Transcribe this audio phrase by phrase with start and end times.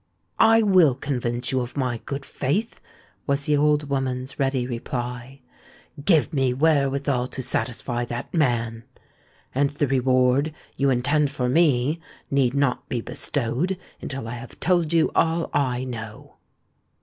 [0.39, 2.81] "I will convince you of my good faith,"
[3.27, 5.41] was the old woman's ready reply.
[6.03, 8.83] "Give me wherewithal to satisfy that man;
[9.53, 11.99] and the reward you intend for me
[12.31, 16.37] need not be bestowed until I have told you all I know."